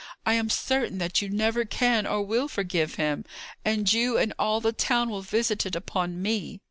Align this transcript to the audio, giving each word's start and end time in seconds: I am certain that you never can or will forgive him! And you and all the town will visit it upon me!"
I 0.25 0.33
am 0.33 0.49
certain 0.49 0.97
that 0.97 1.21
you 1.21 1.29
never 1.29 1.63
can 1.63 2.07
or 2.07 2.23
will 2.25 2.47
forgive 2.47 2.95
him! 2.95 3.23
And 3.63 3.93
you 3.93 4.17
and 4.17 4.33
all 4.39 4.59
the 4.59 4.73
town 4.73 5.11
will 5.11 5.21
visit 5.21 5.63
it 5.67 5.75
upon 5.75 6.19
me!" 6.23 6.59